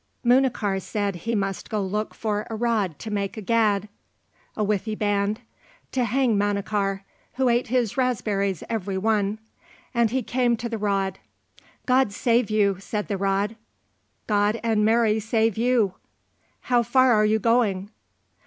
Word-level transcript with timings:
Munachar 0.25 0.79
said 0.81 1.15
he 1.15 1.35
must 1.35 1.69
go 1.69 1.79
look 1.79 2.15
for 2.15 2.47
a 2.49 2.55
rod 2.55 2.97
to 2.97 3.11
make 3.11 3.37
a 3.37 3.41
gad 3.41 3.87
(a 4.57 4.63
withy 4.63 4.95
band) 4.95 5.41
to 5.91 6.05
hang 6.05 6.35
Manachar, 6.35 7.01
who 7.33 7.49
ate 7.49 7.67
his 7.67 7.97
raspberries 7.97 8.63
every 8.67 8.97
one; 8.97 9.37
and 9.93 10.09
he 10.09 10.23
came 10.23 10.57
to 10.57 10.67
the 10.67 10.79
rod. 10.79 11.19
"God 11.85 12.11
save 12.11 12.49
you," 12.49 12.77
said 12.79 13.09
the 13.09 13.17
rod. 13.17 13.55
"God 14.25 14.59
and 14.63 14.83
Mary 14.83 15.19
save 15.19 15.55
you." 15.55 15.93
"How 16.61 16.81
far 16.81 17.11
are 17.13 17.23
you 17.27 17.37
going?" 17.37 17.91